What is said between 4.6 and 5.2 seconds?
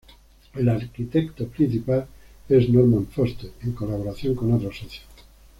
socios.